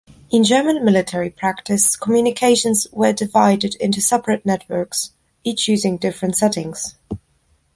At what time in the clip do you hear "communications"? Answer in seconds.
1.95-2.87